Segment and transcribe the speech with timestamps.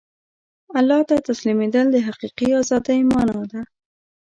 [0.79, 3.61] الله ته تسلیمېدل د حقیقي ازادۍ مانا ده.